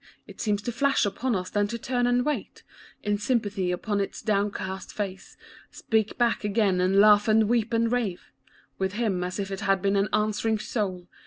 It 0.25 0.41
seemed 0.41 0.65
To 0.65 0.71
flash 0.71 1.05
upon 1.05 1.35
us, 1.35 1.51
then 1.51 1.67
to 1.67 1.77
turn 1.77 2.07
and 2.07 2.27
In 3.03 3.19
sympathy 3.19 3.71
upon 3.71 3.99
his 3.99 4.23
downcast 4.23 4.91
face, 4.91 5.37
Speak 5.69 6.17
back 6.17 6.43
again, 6.43 6.81
and 6.81 6.99
laugh 6.99 7.27
and 7.27 7.47
weep 7.47 7.71
and 7.71 7.91
With 8.79 8.93
him, 8.93 9.23
as 9.23 9.37
if 9.37 9.51
it 9.51 9.59
had 9.59 9.85
an 9.85 10.09
answering 10.11 10.57
soul. 10.57 11.07